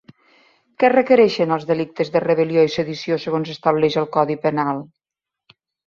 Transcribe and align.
Què 0.83 0.89
requereixen 0.93 1.53
els 1.57 1.67
delictes 1.73 2.11
de 2.17 2.23
rebel·lió 2.25 2.65
i 2.69 2.73
sedició 2.79 3.21
segons 3.27 3.55
estableix 3.57 4.03
el 4.05 4.13
codi 4.19 4.43
penal? 4.49 4.85